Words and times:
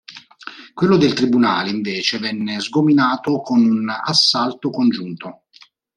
Quello 0.73 0.97
del 0.97 1.13
tribunale 1.13 1.69
invece 1.69 2.17
venne 2.17 2.59
sgominato 2.59 3.41
con 3.41 3.63
un 3.63 3.87
assalto 3.87 4.71
congiunto. 4.71 5.43